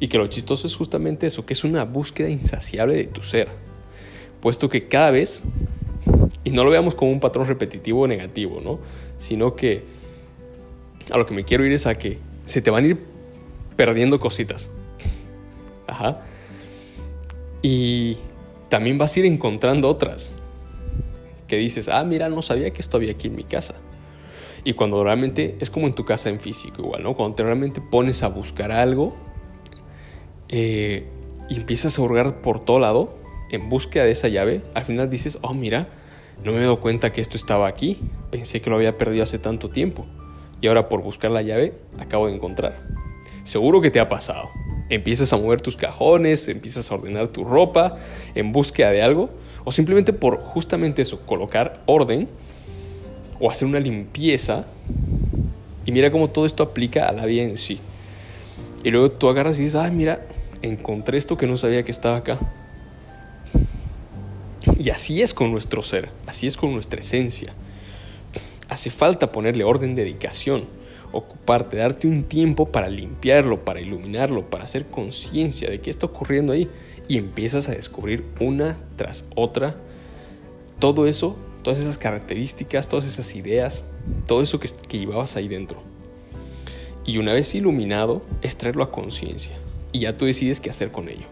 Y 0.00 0.08
que 0.08 0.18
lo 0.18 0.26
chistoso 0.26 0.66
es 0.66 0.76
justamente 0.76 1.26
eso, 1.26 1.44
que 1.44 1.52
es 1.54 1.64
una 1.64 1.84
búsqueda 1.84 2.28
insaciable 2.28 2.94
de 2.94 3.04
tu 3.04 3.22
ser. 3.22 3.48
Puesto 4.40 4.68
que 4.68 4.88
cada 4.88 5.10
vez, 5.10 5.42
y 6.44 6.50
no 6.50 6.64
lo 6.64 6.70
veamos 6.70 6.94
como 6.94 7.10
un 7.10 7.20
patrón 7.20 7.46
repetitivo 7.46 8.02
o 8.02 8.06
negativo, 8.06 8.60
¿no? 8.60 8.78
Sino 9.18 9.56
que 9.56 9.84
a 11.12 11.18
lo 11.18 11.26
que 11.26 11.34
me 11.34 11.44
quiero 11.44 11.64
ir 11.64 11.72
es 11.72 11.86
a 11.86 11.94
que 11.94 12.18
se 12.44 12.62
te 12.62 12.70
van 12.70 12.84
a 12.84 12.88
ir 12.88 12.98
perdiendo 13.76 14.20
cositas. 14.20 14.70
Ajá. 15.86 16.22
Y 17.62 18.18
también 18.68 18.98
vas 18.98 19.16
a 19.16 19.20
ir 19.20 19.26
encontrando 19.26 19.88
otras. 19.88 20.32
Que 21.46 21.56
dices, 21.56 21.88
ah, 21.88 22.04
mira, 22.04 22.28
no 22.28 22.42
sabía 22.42 22.70
que 22.72 22.82
esto 22.82 22.96
había 22.98 23.12
aquí 23.12 23.28
en 23.28 23.36
mi 23.36 23.44
casa. 23.44 23.74
Y 24.64 24.74
cuando 24.74 25.02
realmente 25.02 25.56
es 25.60 25.70
como 25.70 25.86
en 25.86 25.94
tu 25.94 26.04
casa 26.04 26.28
en 26.28 26.40
físico 26.40 26.82
igual, 26.82 27.02
¿no? 27.02 27.14
Cuando 27.14 27.36
te 27.36 27.42
realmente 27.42 27.80
pones 27.80 28.22
a 28.22 28.28
buscar 28.28 28.70
algo 28.70 29.16
eh, 30.48 31.08
y 31.48 31.56
empiezas 31.56 31.98
a 31.98 32.02
hurgar 32.02 32.42
por 32.42 32.64
todo 32.64 32.78
lado 32.78 33.16
en 33.50 33.68
búsqueda 33.70 34.04
de 34.04 34.10
esa 34.10 34.28
llave, 34.28 34.60
al 34.74 34.84
final 34.84 35.08
dices, 35.08 35.38
oh 35.40 35.54
mira, 35.54 35.88
no 36.44 36.52
me 36.52 36.58
he 36.58 36.62
dado 36.62 36.80
cuenta 36.80 37.12
que 37.12 37.22
esto 37.22 37.36
estaba 37.36 37.66
aquí, 37.66 37.98
pensé 38.30 38.60
que 38.60 38.68
lo 38.68 38.76
había 38.76 38.98
perdido 38.98 39.22
hace 39.22 39.38
tanto 39.38 39.70
tiempo 39.70 40.04
y 40.60 40.66
ahora 40.66 40.88
por 40.88 41.02
buscar 41.02 41.30
la 41.30 41.42
llave 41.42 41.74
acabo 41.98 42.26
de 42.26 42.34
encontrar. 42.34 42.80
Seguro 43.44 43.80
que 43.80 43.90
te 43.90 44.00
ha 44.00 44.08
pasado. 44.08 44.50
Empiezas 44.90 45.32
a 45.32 45.36
mover 45.36 45.60
tus 45.60 45.76
cajones, 45.76 46.48
empiezas 46.48 46.90
a 46.90 46.94
ordenar 46.94 47.28
tu 47.28 47.44
ropa 47.44 47.96
en 48.34 48.52
búsqueda 48.52 48.90
de 48.90 49.02
algo 49.02 49.30
o 49.64 49.72
simplemente 49.72 50.12
por 50.12 50.38
justamente 50.38 51.02
eso, 51.02 51.20
colocar 51.26 51.82
orden 51.86 52.28
o 53.40 53.50
hacer 53.50 53.68
una 53.68 53.80
limpieza. 53.80 54.66
Y 55.84 55.92
mira 55.92 56.10
cómo 56.10 56.28
todo 56.28 56.46
esto 56.46 56.62
aplica 56.62 57.08
a 57.08 57.12
la 57.12 57.26
vida 57.26 57.42
en 57.42 57.56
sí. 57.56 57.78
Y 58.84 58.90
luego 58.90 59.10
tú 59.10 59.28
agarras 59.28 59.58
y 59.58 59.62
dices, 59.62 59.76
ah, 59.76 59.90
mira, 59.90 60.26
encontré 60.62 61.18
esto 61.18 61.36
que 61.36 61.46
no 61.46 61.56
sabía 61.56 61.82
que 61.82 61.90
estaba 61.90 62.16
acá. 62.16 62.38
Y 64.78 64.90
así 64.90 65.22
es 65.22 65.34
con 65.34 65.50
nuestro 65.50 65.82
ser, 65.82 66.10
así 66.26 66.46
es 66.46 66.56
con 66.56 66.72
nuestra 66.72 67.00
esencia. 67.00 67.52
Hace 68.68 68.90
falta 68.90 69.32
ponerle 69.32 69.64
orden, 69.64 69.94
dedicación, 69.94 70.64
ocuparte, 71.12 71.78
darte 71.78 72.06
un 72.06 72.24
tiempo 72.24 72.70
para 72.70 72.88
limpiarlo, 72.88 73.64
para 73.64 73.80
iluminarlo, 73.80 74.42
para 74.42 74.64
hacer 74.64 74.86
conciencia 74.86 75.70
de 75.70 75.80
qué 75.80 75.90
está 75.90 76.06
ocurriendo 76.06 76.52
ahí. 76.52 76.68
Y 77.08 77.16
empiezas 77.16 77.68
a 77.68 77.72
descubrir 77.72 78.24
una 78.38 78.78
tras 78.96 79.24
otra 79.34 79.76
todo 80.78 81.06
eso 81.06 81.36
todas 81.62 81.80
esas 81.80 81.98
características, 81.98 82.88
todas 82.88 83.06
esas 83.06 83.34
ideas, 83.34 83.84
todo 84.26 84.42
eso 84.42 84.58
que, 84.58 84.68
llevabas 84.98 85.36
ahí 85.36 85.48
dentro. 85.48 85.82
Y 87.04 87.18
una 87.18 87.34
vez 87.34 87.54
iluminado, 87.54 88.22
es 88.40 88.56
traerlo 88.56 88.82
a 88.82 88.90
conciencia. 88.90 89.52
Y 89.92 90.00
ya 90.00 90.16
tú 90.16 90.24
decides 90.24 90.60
qué 90.60 90.70
hacer 90.70 90.90
con 90.90 91.08
ello. 91.08 91.26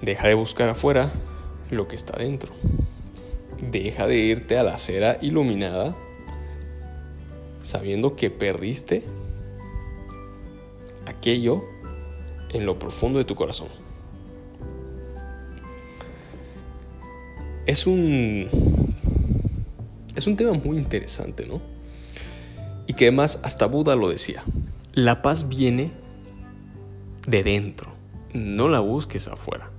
Deja 0.00 0.28
de 0.28 0.34
buscar 0.34 0.68
afuera 0.68 1.12
lo 1.70 1.88
que 1.88 1.96
está 1.96 2.18
dentro. 2.18 2.52
Deja 3.82 4.06
de 4.06 4.16
irte 4.16 4.58
a 4.58 4.62
la 4.62 4.74
acera 4.74 5.18
iluminada 5.20 5.94
sabiendo 7.62 8.14
que 8.14 8.30
perdiste 8.30 9.02
aquello 11.06 11.64
en 12.50 12.64
lo 12.64 12.78
profundo 12.78 13.18
de 13.18 13.24
tu 13.24 13.34
corazón. 13.34 13.68
es 17.66 17.86
un, 17.86 18.48
es 20.14 20.26
un 20.26 20.36
tema 20.36 20.52
muy 20.52 20.78
interesante, 20.78 21.46
¿no? 21.46 21.60
Y 22.86 22.94
que 22.94 23.06
además 23.06 23.40
hasta 23.42 23.66
Buda 23.66 23.96
lo 23.96 24.08
decía. 24.08 24.44
La 24.94 25.20
paz 25.20 25.48
viene 25.48 25.92
de 27.26 27.42
dentro, 27.42 27.92
no 28.32 28.68
la 28.68 28.78
busques 28.78 29.26
afuera. 29.28 29.70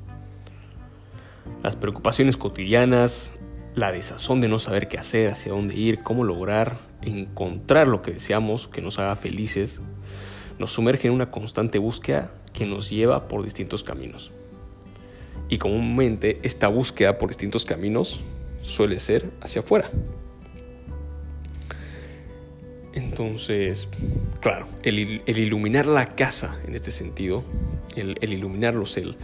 Las 1.64 1.78
preocupaciones 1.78 2.36
cotidianas, 2.36 3.32
la 3.78 3.92
desazón 3.92 4.42
de 4.42 4.48
no 4.48 4.58
saber 4.58 4.88
qué 4.88 4.98
hacer, 4.98 5.30
hacia 5.30 5.52
dónde 5.52 5.76
ir, 5.76 6.02
cómo 6.02 6.24
lograr 6.24 6.80
encontrar 7.04 7.88
lo 7.88 8.02
que 8.02 8.12
deseamos, 8.12 8.68
que 8.68 8.82
nos 8.82 8.98
haga 8.98 9.16
felices, 9.16 9.82
nos 10.58 10.72
sumerge 10.72 11.08
en 11.08 11.14
una 11.14 11.30
constante 11.30 11.78
búsqueda 11.78 12.32
que 12.54 12.66
nos 12.66 12.90
lleva 12.90 13.28
por 13.28 13.44
distintos 13.44 13.84
caminos. 13.84 14.32
Y 15.48 15.60
comúnmente 15.60 16.40
esta 16.42 16.70
búsqueda 16.70 17.20
por 17.20 17.30
distintos 17.30 17.66
caminos 17.66 18.20
suele 18.64 19.00
ser 19.00 19.30
hacia 19.42 19.62
afuera. 19.62 19.92
Entonces, 22.96 23.90
claro, 24.42 24.68
el, 24.82 25.22
iluminar 25.28 25.86
la 25.86 26.08
casa 26.08 26.60
en 26.68 26.74
este 26.74 26.90
sentido, 26.90 27.44
el, 27.96 28.18
iluminarlos, 28.24 28.98
el, 28.98 29.18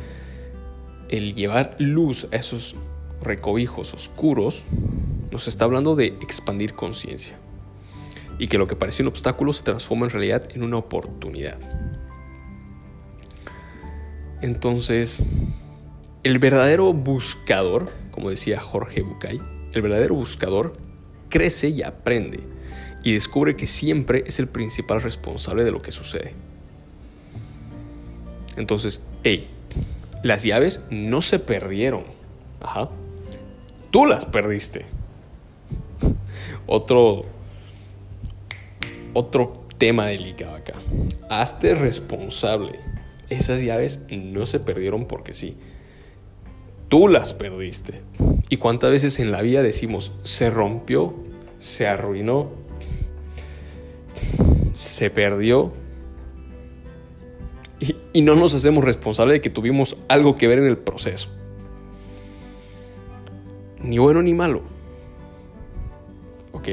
el 1.10 1.34
llevar 1.34 1.76
luz 1.80 2.28
a 2.32 2.36
esos 2.36 2.76
recobijos 3.24 3.94
oscuros, 3.94 4.63
nos 5.32 5.48
está 5.48 5.65
hablando 5.65 5.96
de 5.96 6.08
expandir 6.22 6.74
conciencia. 6.74 7.36
Y 8.39 8.48
que 8.48 8.58
lo 8.58 8.68
que 8.68 8.75
parece 8.75 9.03
un 9.03 9.10
obstáculo 9.10 9.53
se 9.53 9.63
transforma 9.63 10.06
en 10.06 10.12
realidad 10.12 10.44
en 10.53 10.63
una 10.63 10.77
oportunidad. 10.77 11.58
Entonces, 14.42 15.22
el 16.24 16.39
verdadero 16.39 16.92
buscador, 16.94 17.92
como 18.12 18.30
decía 18.30 18.60
Jorge 18.60 19.01
Bucay, 19.01 19.39
el 19.74 19.82
verdadero 19.82 20.15
buscador 20.15 20.75
crece 21.30 21.70
y 21.70 21.82
aprende 21.82 22.42
y 23.03 23.13
descubre 23.13 23.56
que 23.56 23.68
siempre 23.68 24.24
es 24.27 24.39
el 24.39 24.48
principal 24.48 25.01
responsable 25.01 25.63
de 25.63 25.72
lo 25.72 25.82
que 25.82 25.92
sucede. 25.92 26.34
Entonces, 28.56 29.01
hey, 29.24 29.50
las 30.24 30.44
llaves 30.44 30.82
no 30.89 31.22
se 31.22 31.39
perdieron. 31.39 32.03
Ajá. 32.62 32.89
Tú 33.94 34.08
las 34.08 34.26
perdiste. 34.26 34.88
Otro 36.66 37.26
otro 39.14 39.68
tema 39.78 40.08
delicado 40.08 40.56
acá. 40.56 40.74
Hazte 41.30 41.76
responsable. 41.76 42.80
Esas 43.30 43.62
llaves 43.62 44.02
no 44.10 44.48
se 44.48 44.60
perdieron 44.60 45.06
porque 45.06 45.36
sí. 45.36 45.58
Tú 46.90 47.08
las 47.08 47.36
perdiste. 47.36 48.02
¿Y 48.50 48.58
cuántas 48.58 48.90
veces 48.90 49.20
en 49.20 49.32
la 49.32 49.44
vida 49.44 49.62
decimos, 49.62 50.12
se 50.24 50.50
rompió, 50.50 51.14
se 51.60 51.86
arruinó, 51.86 52.50
se 54.74 55.12
perdió? 55.12 55.72
Y, 58.14 58.22
no 58.24 58.36
nos 58.36 58.56
hacemos 58.56 58.84
responsables 58.84 59.36
de 59.36 59.42
que 59.42 59.52
tuvimos 59.52 60.00
algo 60.08 60.36
que 60.36 60.48
ver 60.48 60.58
en 60.58 60.66
el 60.66 60.80
proceso. 60.80 61.30
Ni 63.84 63.98
bueno 63.98 64.22
ni 64.22 64.34
malo. 64.34 64.62
¿Ok? 66.52 66.70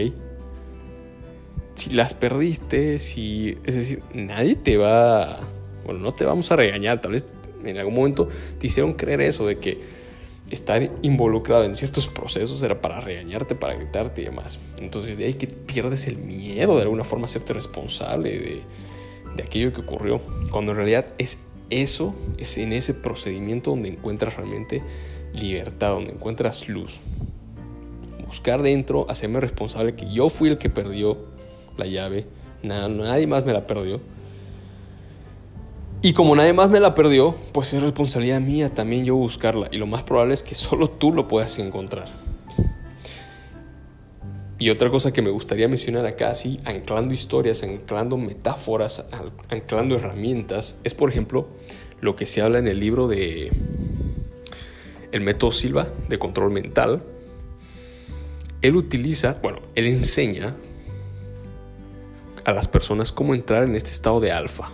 Si 1.75 1.91
las 1.91 2.15
perdiste, 2.15 2.99
si... 2.99 3.59
Es 3.65 3.75
decir, 3.75 4.03
nadie 4.15 4.55
te 4.57 4.77
va... 4.77 5.39
Bueno, 5.85 6.01
no 6.01 6.15
te 6.15 6.25
vamos 6.25 6.51
a 6.53 6.57
regañar. 6.57 7.01
Tal 7.01 7.13
vez 7.13 7.27
en 7.65 7.79
algún 7.79 7.95
momento 7.95 8.29
te 8.59 8.67
hicieron 8.67 8.95
creer 8.95 9.21
eso 9.23 9.47
de 9.47 9.59
que 9.59 10.01
estar 10.51 10.91
involucrado 11.03 11.65
en 11.65 11.77
ciertos 11.77 12.09
procesos 12.09 12.63
era 12.63 12.81
para 12.81 13.01
regañarte, 13.01 13.55
para 13.55 13.75
gritarte 13.75 14.23
y 14.23 14.25
demás. 14.25 14.59
Entonces 14.79 15.17
de 15.17 15.27
ahí 15.27 15.35
que 15.35 15.47
pierdes 15.47 16.07
el 16.07 16.19
miedo 16.19 16.77
de 16.77 16.83
alguna 16.83 17.05
forma 17.05 17.25
a 17.25 17.27
hacerte 17.27 17.53
responsable 17.53 18.31
de, 18.31 18.63
de 19.37 19.43
aquello 19.43 19.73
que 19.73 19.81
ocurrió. 19.81 20.21
Cuando 20.51 20.73
en 20.73 20.79
realidad 20.79 21.15
es 21.19 21.39
eso, 21.71 22.15
es 22.37 22.59
en 22.59 22.73
ese 22.73 22.95
procedimiento 22.95 23.71
donde 23.71 23.89
encuentras 23.89 24.37
realmente 24.37 24.83
libertad, 25.33 25.91
donde 25.91 26.13
encuentras 26.13 26.69
luz. 26.69 27.01
Buscar 28.27 28.63
dentro, 28.63 29.07
hacerme 29.09 29.41
responsable 29.41 29.95
que 29.95 30.11
yo 30.13 30.29
fui 30.29 30.49
el 30.49 30.59
que 30.59 30.71
perdió 30.71 31.19
la 31.77 31.87
llave, 31.87 32.27
nadie 32.63 33.27
más 33.27 33.45
me 33.45 33.53
la 33.53 33.67
perdió 33.67 34.01
y 36.03 36.15
como 36.15 36.35
nadie 36.35 36.55
más 36.55 36.71
me 36.71 36.81
la 36.81 36.95
perdió, 36.95 37.35
pues 37.53 37.75
es 37.75 37.83
responsabilidad 37.83 38.41
mía 38.41 38.73
también 38.73 39.05
yo 39.05 39.17
buscarla. 39.17 39.69
Y 39.71 39.77
lo 39.77 39.87
más 39.87 40.03
probable 40.03 40.33
es 40.33 40.43
que 40.43 40.55
solo 40.55 40.89
tú 40.89 41.13
lo 41.13 41.29
puedas 41.29 41.59
encontrar. 41.59 42.09
Y 44.59 44.71
otra 44.71 44.91
cosa 44.91 45.13
que 45.13 45.21
me 45.21 45.29
gustaría 45.29 45.69
mencionar 45.69 46.07
acá, 46.07 46.31
así, 46.31 46.59
anclando 46.65 47.13
historias, 47.13 47.63
anclando 47.63 48.17
metáforas, 48.17 49.07
anclando 49.51 49.97
herramientas, 49.97 50.77
es 50.85 50.95
por 50.95 51.11
ejemplo 51.11 51.49
lo 52.01 52.17
que 52.17 52.25
se 52.25 52.41
habla 52.41 52.59
en 52.59 52.69
el 52.69 52.81
libro 52.81 53.07
de 53.07 53.53
El 55.13 55.23
método 55.23 55.51
Silva 55.51 55.89
de 56.09 56.19
control 56.19 56.51
mental. 56.51 57.03
Él 58.63 58.77
utiliza, 58.77 59.39
bueno, 59.43 59.61
él 59.75 59.87
enseña 59.87 60.55
a 62.45 62.53
las 62.53 62.69
personas 62.69 63.13
cómo 63.13 63.35
entrar 63.35 63.65
en 63.65 63.75
este 63.75 63.91
estado 63.91 64.21
de 64.21 64.33
alfa 64.33 64.71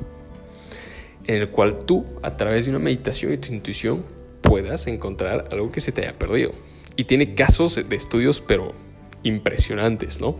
en 1.27 1.37
el 1.37 1.49
cual 1.49 1.79
tú, 1.79 2.07
a 2.23 2.37
través 2.37 2.65
de 2.65 2.71
una 2.71 2.79
meditación 2.79 3.33
y 3.33 3.37
tu 3.37 3.53
intuición, 3.53 4.05
puedas 4.43 4.87
encontrar 4.87 5.49
algo 5.51 5.71
que 5.73 5.81
se 5.81 5.93
te 5.93 6.03
haya 6.03 6.19
perdido. 6.19 6.53
Y 6.97 7.05
tiene 7.05 7.35
casos 7.35 7.89
de 7.89 7.97
estudios, 7.97 8.41
pero 8.41 8.75
impresionantes, 9.23 10.21
¿no? 10.21 10.37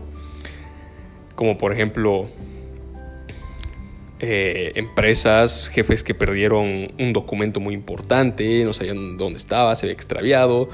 Como 1.35 1.57
por 1.57 1.73
ejemplo, 1.73 2.27
eh, 4.19 4.71
empresas, 4.75 5.69
jefes 5.69 6.03
que 6.03 6.15
perdieron 6.15 6.91
un 6.97 7.13
documento 7.13 7.59
muy 7.59 7.75
importante, 7.75 8.63
no 8.63 8.73
sabían 8.73 9.17
dónde 9.17 9.37
estaba, 9.37 9.75
se 9.75 9.85
había 9.85 9.93
extraviado, 9.93 10.69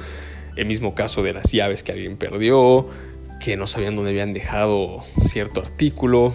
el 0.55 0.65
mismo 0.65 0.95
caso 0.95 1.23
de 1.23 1.33
las 1.33 1.51
llaves 1.51 1.83
que 1.83 1.91
alguien 1.91 2.17
perdió, 2.17 2.87
que 3.43 3.57
no 3.57 3.67
sabían 3.67 3.95
dónde 3.95 4.11
habían 4.11 4.33
dejado 4.33 5.03
cierto 5.25 5.61
artículo. 5.61 6.33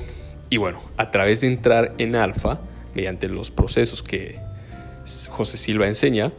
Y 0.50 0.58
bueno, 0.58 0.82
a 0.96 1.10
través 1.10 1.40
de 1.40 1.46
entrar 1.46 1.94
en 1.98 2.14
alfa, 2.14 2.60
mediante 2.94 3.28
los 3.28 3.50
procesos 3.50 4.02
que 4.02 4.38
José 5.30 5.56
Silva 5.56 5.86
enseña, 5.86 6.32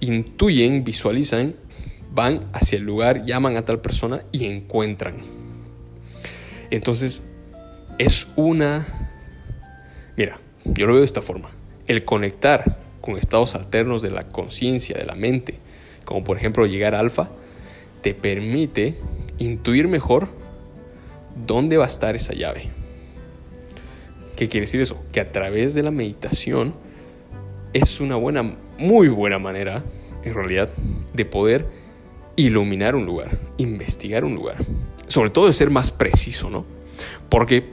intuyen, 0.00 0.84
visualizan, 0.84 1.54
van 2.12 2.46
hacia 2.52 2.76
el 2.76 2.84
lugar, 2.84 3.24
llaman 3.24 3.56
a 3.56 3.64
tal 3.64 3.80
persona 3.80 4.20
y 4.32 4.46
encuentran. 4.46 5.16
Entonces, 6.70 7.22
es 7.98 8.28
una... 8.36 9.05
Mira, 10.16 10.38
yo 10.64 10.86
lo 10.86 10.94
veo 10.94 11.00
de 11.00 11.06
esta 11.06 11.22
forma. 11.22 11.50
El 11.86 12.04
conectar 12.04 12.78
con 13.00 13.16
estados 13.16 13.54
alternos 13.54 14.02
de 14.02 14.10
la 14.10 14.28
conciencia, 14.28 14.96
de 14.96 15.04
la 15.04 15.14
mente, 15.14 15.58
como 16.04 16.24
por 16.24 16.36
ejemplo 16.38 16.66
llegar 16.66 16.94
a 16.94 17.00
alfa, 17.00 17.28
te 18.02 18.14
permite 18.14 18.98
intuir 19.38 19.88
mejor 19.88 20.28
dónde 21.46 21.76
va 21.76 21.84
a 21.84 21.88
estar 21.88 22.16
esa 22.16 22.32
llave. 22.32 22.68
¿Qué 24.36 24.48
quiere 24.48 24.66
decir 24.66 24.80
eso? 24.80 25.02
Que 25.12 25.20
a 25.20 25.32
través 25.32 25.74
de 25.74 25.82
la 25.82 25.90
meditación 25.90 26.74
es 27.72 28.00
una 28.00 28.16
buena, 28.16 28.56
muy 28.78 29.08
buena 29.08 29.38
manera, 29.38 29.82
en 30.24 30.34
realidad, 30.34 30.70
de 31.14 31.24
poder 31.24 31.66
iluminar 32.36 32.94
un 32.94 33.06
lugar, 33.06 33.38
investigar 33.56 34.24
un 34.24 34.34
lugar. 34.34 34.64
Sobre 35.06 35.30
todo 35.30 35.46
de 35.46 35.54
ser 35.54 35.70
más 35.70 35.90
preciso, 35.90 36.50
¿no? 36.50 36.64
Porque, 37.28 37.64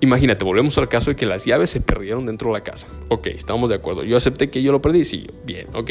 imagínate, 0.00 0.44
volvemos 0.44 0.76
al 0.78 0.88
caso 0.88 1.10
de 1.10 1.16
que 1.16 1.26
las 1.26 1.44
llaves 1.44 1.70
se 1.70 1.80
perdieron 1.80 2.26
dentro 2.26 2.48
de 2.48 2.54
la 2.54 2.64
casa. 2.64 2.88
Ok, 3.08 3.28
estamos 3.28 3.70
de 3.70 3.76
acuerdo. 3.76 4.04
Yo 4.04 4.16
acepté 4.16 4.50
que 4.50 4.62
yo 4.62 4.72
lo 4.72 4.82
perdí, 4.82 5.04
sí, 5.04 5.26
bien, 5.44 5.66
ok. 5.74 5.90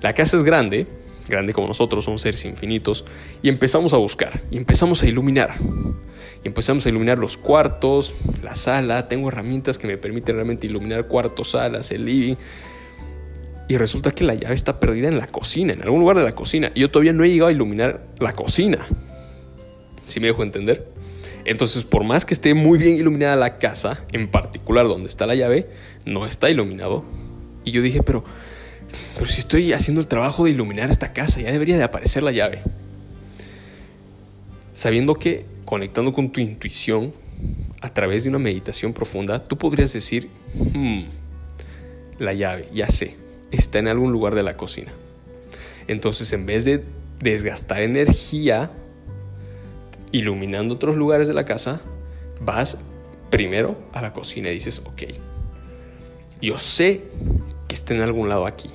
La 0.00 0.14
casa 0.14 0.36
es 0.36 0.44
grande, 0.44 0.86
grande 1.28 1.52
como 1.52 1.68
nosotros, 1.68 2.04
son 2.04 2.18
seres 2.18 2.44
infinitos, 2.44 3.04
y 3.42 3.48
empezamos 3.48 3.92
a 3.92 3.96
buscar, 3.96 4.42
y 4.50 4.56
empezamos 4.56 5.02
a 5.02 5.06
iluminar. 5.06 5.54
Y 6.44 6.48
empezamos 6.48 6.84
a 6.86 6.88
iluminar 6.88 7.18
los 7.18 7.36
cuartos, 7.36 8.14
la 8.42 8.54
sala, 8.54 9.06
tengo 9.06 9.28
herramientas 9.28 9.78
que 9.78 9.86
me 9.86 9.96
permiten 9.96 10.34
realmente 10.34 10.66
iluminar 10.66 11.06
cuartos, 11.06 11.50
salas, 11.50 11.92
el 11.92 12.04
living. 12.04 12.34
Y 13.68 13.76
resulta 13.76 14.10
que 14.10 14.24
la 14.24 14.34
llave 14.34 14.54
está 14.54 14.80
perdida 14.80 15.06
en 15.08 15.18
la 15.18 15.28
cocina, 15.28 15.72
en 15.72 15.82
algún 15.82 16.00
lugar 16.00 16.16
de 16.16 16.24
la 16.24 16.34
cocina. 16.34 16.72
Y 16.74 16.80
yo 16.80 16.90
todavía 16.90 17.12
no 17.12 17.22
he 17.22 17.30
llegado 17.30 17.48
a 17.48 17.52
iluminar 17.52 18.04
la 18.18 18.32
cocina. 18.32 18.88
¿Sí 20.08 20.18
me 20.18 20.26
dejo 20.26 20.42
entender? 20.42 20.88
Entonces, 21.44 21.84
por 21.84 22.04
más 22.04 22.24
que 22.24 22.34
esté 22.34 22.54
muy 22.54 22.78
bien 22.78 22.96
iluminada 22.96 23.36
la 23.36 23.58
casa, 23.58 24.04
en 24.12 24.30
particular 24.30 24.86
donde 24.86 25.08
está 25.08 25.26
la 25.26 25.34
llave, 25.34 25.68
no 26.06 26.26
está 26.26 26.50
iluminado. 26.50 27.04
Y 27.64 27.72
yo 27.72 27.82
dije, 27.82 28.02
pero 28.02 28.24
pero 29.14 29.26
si 29.26 29.40
estoy 29.40 29.72
haciendo 29.72 30.00
el 30.00 30.06
trabajo 30.06 30.44
de 30.44 30.50
iluminar 30.50 30.90
esta 30.90 31.12
casa, 31.12 31.40
ya 31.40 31.52
debería 31.52 31.76
de 31.76 31.84
aparecer 31.84 32.22
la 32.22 32.32
llave. 32.32 32.60
Sabiendo 34.72 35.14
que 35.14 35.44
conectando 35.64 36.12
con 36.12 36.30
tu 36.30 36.40
intuición 36.40 37.12
a 37.80 37.92
través 37.92 38.24
de 38.24 38.30
una 38.30 38.38
meditación 38.38 38.92
profunda, 38.92 39.42
tú 39.42 39.58
podrías 39.58 39.92
decir, 39.92 40.28
hmm, 40.54 41.04
la 42.18 42.32
llave, 42.32 42.68
ya 42.72 42.88
sé, 42.88 43.16
está 43.50 43.78
en 43.78 43.88
algún 43.88 44.12
lugar 44.12 44.34
de 44.34 44.42
la 44.42 44.56
cocina. 44.56 44.92
Entonces, 45.88 46.32
en 46.32 46.46
vez 46.46 46.64
de 46.64 46.82
desgastar 47.20 47.82
energía 47.82 48.70
iluminando 50.12 50.74
otros 50.74 50.96
lugares 50.96 51.26
de 51.26 51.34
la 51.34 51.44
casa, 51.44 51.80
vas 52.40 52.78
primero 53.30 53.78
a 53.92 54.02
la 54.02 54.12
cocina 54.12 54.50
y 54.50 54.54
dices, 54.54 54.82
ok, 54.84 55.02
yo 56.40 56.58
sé 56.58 57.02
que 57.68 57.74
está 57.74 57.94
en 57.94 58.02
algún 58.02 58.28
lado 58.28 58.46
aquí 58.46 58.70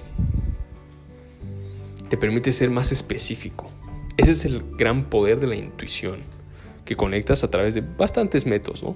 te 2.10 2.18
permite 2.18 2.54
ser 2.54 2.70
más 2.70 2.92
específico. 2.92 3.70
Ese 4.18 4.32
es 4.32 4.46
el 4.46 4.64
gran 4.78 5.06
poder 5.06 5.40
de 5.40 5.48
la 5.48 5.56
intuición, 5.56 6.22
que 6.86 6.96
conectas 6.96 7.44
a 7.44 7.52
través 7.52 7.74
de 7.74 7.82
bastantes 7.82 8.46
métodos, 8.46 8.82
¿no? 8.82 8.96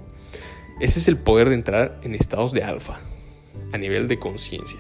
Ese 0.80 0.99
es 0.99 1.08
el 1.08 1.17
poder 1.17 1.49
de 1.49 1.56
entrar 1.56 1.99
en 2.04 2.15
estados 2.15 2.54
de 2.54 2.63
alfa, 2.63 2.99
a 3.71 3.77
nivel 3.77 4.08
de 4.08 4.17
conciencia. 4.17 4.80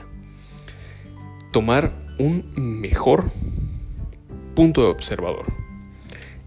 Tomar 1.51 1.93
un 2.17 2.51
mejor 2.55 3.31
punto 4.55 4.81
de 4.81 4.87
observador, 4.87 5.45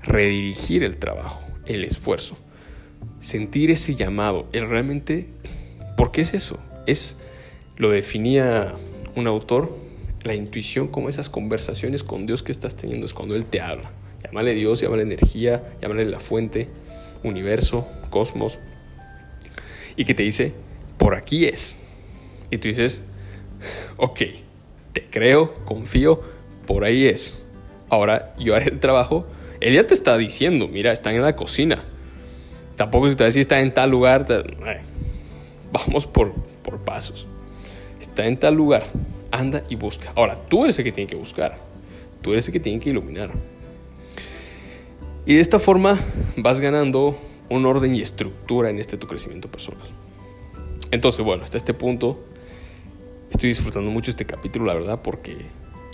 redirigir 0.05 0.83
el 0.85 0.97
trabajo, 0.97 1.45
el 1.67 1.85
esfuerzo, 1.85 2.37
sentir 3.21 3.71
ese 3.71 3.95
llamado, 3.95 4.49
el 4.53 4.69
realmente, 4.69 5.27
¿por 5.97 6.13
qué 6.13 6.21
es 6.21 6.35
eso? 6.35 6.59
Es, 6.87 7.17
lo 7.77 7.91
definía 7.91 8.75
un 9.17 9.27
autor 9.27 9.85
la 10.25 10.35
intuición 10.35 10.89
como 10.89 11.09
esas 11.09 11.29
conversaciones 11.29 12.03
con 12.03 12.27
Dios 12.27 12.43
que 12.43 12.51
estás 12.51 12.75
teniendo, 12.75 13.07
es 13.07 13.15
cuando 13.15 13.37
Él 13.37 13.45
te 13.45 13.61
habla. 13.61 13.93
Llámale 14.25 14.55
Dios, 14.55 14.81
llámale 14.81 15.03
energía, 15.03 15.63
llámale 15.81 16.07
la 16.07 16.19
fuente, 16.19 16.69
universo, 17.23 17.87
cosmos. 18.11 18.59
Y 19.97 20.07
que 20.07 20.15
te 20.15 20.23
dice, 20.23 20.53
por 20.97 21.15
aquí 21.15 21.45
es. 21.45 21.77
Y 22.51 22.57
tú 22.57 22.69
dices, 22.69 23.03
ok, 23.99 24.21
te 24.95 25.05
creo, 25.11 25.55
confío, 25.67 26.23
por 26.67 26.85
ahí 26.85 27.07
es. 27.07 27.45
Ahora 27.91 28.35
yo 28.39 28.55
haré 28.55 28.71
el 28.71 28.81
trabajo. 28.81 29.27
Él 29.65 29.73
ya 29.73 29.87
te 29.87 29.95
está 29.95 30.19
diciendo, 30.19 30.69
mira, 30.69 30.93
están 30.93 31.15
en 31.15 31.23
la 31.23 31.35
cocina. 31.37 31.83
Tampoco 32.77 33.09
se 33.09 33.17
te 33.17 33.25
decir 33.25 33.41
está 33.41 33.61
en 33.61 33.73
tal 33.73 33.91
lugar. 33.91 34.27
Vamos 35.73 36.07
por, 36.07 36.35
por 36.63 36.81
pasos. 36.81 37.27
Está 37.99 38.27
en 38.27 38.37
tal 38.37 38.57
lugar 38.57 38.85
anda 39.31 39.65
y 39.71 39.77
busca. 39.77 40.13
Ahora, 40.17 40.37
tú 40.37 40.65
eres 40.65 40.79
el 40.79 40.85
que 40.85 40.93
tiene 40.93 41.09
que 41.09 41.17
buscar. 41.17 41.57
Tú 42.21 42.33
eres 42.33 42.47
el 42.47 42.53
que 42.53 42.61
tiene 42.61 42.79
que 42.79 42.91
iluminar. 42.91 43.31
Y 45.25 45.37
de 45.37 45.41
esta 45.41 45.59
forma 45.59 45.99
vas 46.37 46.61
ganando 46.61 47.17
un 47.49 47.65
orden 47.65 47.95
y 47.95 48.03
estructura 48.03 48.69
en 48.69 48.79
este 48.79 48.99
tu 48.99 49.07
crecimiento 49.07 49.51
personal. 49.51 49.89
Entonces, 50.91 51.25
bueno, 51.25 51.43
hasta 51.43 51.57
este 51.57 51.73
punto 51.73 52.23
estoy 53.31 53.49
disfrutando 53.49 53.91
mucho 53.91 54.11
este 54.11 54.27
capítulo, 54.27 54.67
la 54.67 54.75
verdad, 54.75 55.01
porque 55.03 55.39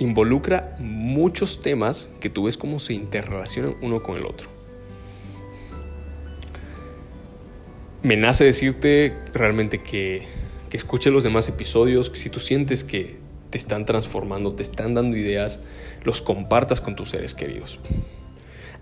involucra 0.01 0.77
muchos 0.79 1.61
temas 1.63 2.09
que 2.21 2.31
tú 2.31 2.45
ves 2.45 2.57
cómo 2.57 2.81
se 2.81 2.95
interrelacionan 2.95 3.77
uno 3.83 4.03
con 4.03 4.17
el 4.17 4.25
otro. 4.25 4.49
Me 8.03 8.17
nace 8.17 8.45
decirte 8.45 9.15
realmente 9.35 9.83
que, 9.83 10.23
que 10.71 11.11
los 11.11 11.23
demás 11.23 11.49
episodios, 11.51 12.09
que 12.09 12.17
si 12.17 12.31
tú 12.31 12.41
sientes 12.41 12.83
que 12.83 13.19
te 13.51 13.59
están 13.59 13.85
transformando, 13.85 14.55
te 14.55 14.63
están 14.63 14.95
dando 14.95 15.19
ideas, 15.19 15.61
los 16.03 16.23
compartas 16.23 16.81
con 16.81 16.97
tus 16.97 17.11
seres 17.11 17.35
queridos. 17.35 17.79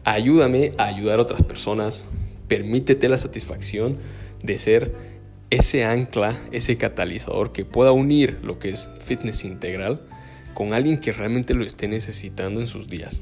Ayúdame 0.04 0.72
a 0.78 0.84
ayudar 0.84 1.18
a 1.18 1.22
otras 1.22 1.42
personas, 1.42 2.04
permítete 2.46 3.08
la 3.08 3.18
satisfacción 3.18 3.98
de 4.44 4.56
ser 4.56 4.94
ese 5.50 5.84
ancla, 5.84 6.38
ese 6.52 6.76
catalizador 6.76 7.52
que 7.52 7.64
pueda 7.64 7.90
unir 7.90 8.38
lo 8.44 8.60
que 8.60 8.68
es 8.68 8.88
fitness 9.00 9.44
integral 9.44 10.00
con 10.58 10.74
alguien 10.74 10.98
que 10.98 11.12
realmente 11.12 11.54
lo 11.54 11.64
esté 11.64 11.86
necesitando 11.86 12.60
en 12.60 12.66
sus 12.66 12.88
días. 12.88 13.20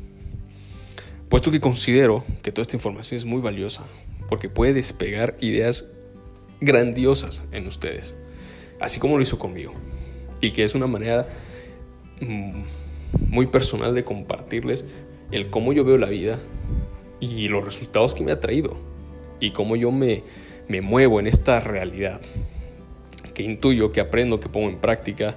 Puesto 1.29 1.51
que 1.51 1.61
considero 1.61 2.25
que 2.41 2.51
toda 2.51 2.63
esta 2.63 2.77
información 2.77 3.19
es 3.19 3.27
muy 3.27 3.43
valiosa, 3.43 3.83
porque 4.31 4.49
puede 4.49 4.73
despegar 4.73 5.37
ideas 5.43 5.85
grandiosas 6.63 7.43
en 7.53 7.67
ustedes, 7.67 8.17
así 8.81 8.99
como 8.99 9.19
lo 9.19 9.23
hizo 9.23 9.39
conmigo 9.39 9.75
y 10.41 10.53
que 10.53 10.65
es 10.65 10.75
una 10.75 10.87
manera 10.87 11.29
mm, 12.23 12.63
muy 13.29 13.45
personal 13.45 13.95
de 13.95 14.03
compartirles 14.03 14.87
el 15.31 15.49
cómo 15.49 15.75
yo 15.75 15.85
veo 15.85 15.99
la 15.99 16.09
vida 16.09 16.39
y 17.21 17.49
los 17.49 17.63
resultados 17.63 18.15
que 18.15 18.25
me 18.25 18.33
ha 18.33 18.41
traído 18.41 18.79
y 19.41 19.51
cómo 19.51 19.77
yo 19.77 19.91
me, 19.91 20.23
me 20.69 20.81
muevo 20.81 21.21
en 21.21 21.27
esta 21.27 21.61
realidad 21.61 22.19
que 23.35 23.43
intuyo, 23.43 23.93
que 23.93 24.01
aprendo, 24.01 24.41
que 24.41 24.49
pongo 24.49 24.71
en 24.71 24.79
práctica 24.79 25.37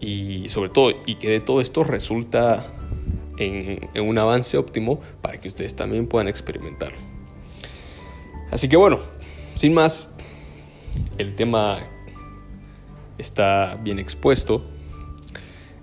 y 0.00 0.48
sobre 0.48 0.70
todo, 0.70 0.92
y 1.06 1.16
que 1.16 1.28
de 1.28 1.40
todo 1.40 1.60
esto 1.60 1.84
resulta 1.84 2.66
en, 3.36 3.88
un 4.00 4.18
avance 4.18 4.56
óptimo 4.56 5.00
para 5.20 5.40
que 5.40 5.48
ustedes 5.48 5.74
también 5.74 6.06
puedan 6.06 6.28
experimentarlo. 6.28 6.98
Así 8.50 8.68
que 8.68 8.76
bueno, 8.76 9.00
sin 9.54 9.74
más, 9.74 10.08
el 11.18 11.36
tema 11.36 11.78
está 13.18 13.78
bien 13.82 13.98
expuesto 13.98 14.64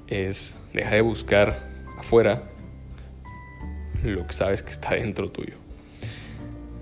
es 0.08 0.58
deja 0.74 0.96
de 0.96 1.02
buscar 1.02 1.70
afuera 1.98 2.50
lo 4.04 4.26
que 4.26 4.34
sabes 4.34 4.64
que 4.64 4.72
está 4.72 4.96
dentro 4.96 5.30
tuyo. 5.32 5.56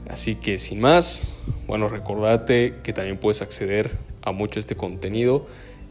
Así 0.07 0.35
que 0.35 0.57
sin 0.57 0.79
más, 0.79 1.33
bueno, 1.67 1.89
recordate 1.89 2.75
que 2.83 2.93
también 2.93 3.17
puedes 3.17 3.41
acceder 3.41 3.91
a 4.21 4.31
mucho 4.31 4.59
este 4.59 4.75
contenido 4.75 5.47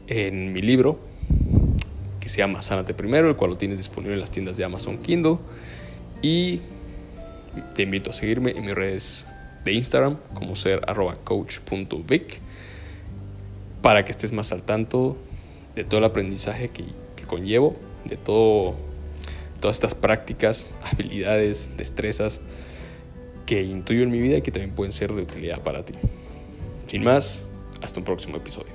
en 0.07 0.53
mi 0.53 0.61
libro 0.61 0.99
que 2.25 2.31
se 2.31 2.39
llama 2.39 2.63
Sánate 2.63 2.95
Primero, 2.95 3.29
el 3.29 3.37
cual 3.37 3.51
lo 3.51 3.59
tienes 3.59 3.77
disponible 3.77 4.15
en 4.15 4.21
las 4.21 4.31
tiendas 4.31 4.57
de 4.57 4.65
Amazon 4.65 4.97
Kindle. 4.97 5.37
Y 6.23 6.63
te 7.77 7.83
invito 7.83 8.09
a 8.09 8.13
seguirme 8.15 8.53
en 8.53 8.65
mis 8.65 8.75
redes 8.75 9.27
de 9.63 9.75
Instagram 9.75 10.17
como 10.33 10.57
ser 10.57 10.81
arroba 10.89 11.17
coach.vic 11.17 12.41
para 13.83 14.07
que 14.07 14.11
estés 14.11 14.33
más 14.33 14.53
al 14.53 14.63
tanto 14.63 15.19
de 15.75 15.85
todo 15.85 15.99
el 15.99 16.05
aprendizaje 16.05 16.71
que, 16.71 16.85
que 17.15 17.25
conllevo, 17.25 17.77
de 18.07 18.17
todo, 18.17 18.75
todas 19.61 19.77
estas 19.77 19.95
prácticas, 19.95 20.75
habilidades, 20.93 21.77
destrezas 21.77 22.41
que 23.45 23.63
intuyo 23.65 24.03
en 24.03 24.11
mi 24.11 24.21
vida 24.21 24.39
y 24.39 24.43
que 24.43 24.51
también 24.51 24.75
pueden 24.75 24.93
ser 24.93 25.13
de 25.13 25.21
utilidad 25.21 25.63
para 25.63 25.85
ti. 25.85 25.93
Sin 26.87 27.05
más, 27.05 27.45
hasta 27.83 28.01
un 28.01 28.07
próximo 28.07 28.39
episodio. 28.39 28.74